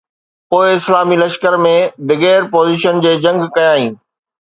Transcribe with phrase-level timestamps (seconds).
[0.49, 1.75] پوءِ اسلامي لشڪر ۾
[2.07, 3.93] بغير پوزيشن جي جنگ ڪيائين